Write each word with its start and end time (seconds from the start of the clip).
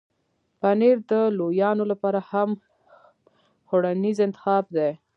پنېر 0.61 0.97
د 1.11 1.11
لویانو 1.37 1.83
لپاره 1.91 2.19
هم 2.31 2.49
خوړنیز 3.67 4.17
انتخاب 4.27 4.63
دی. 4.75 4.89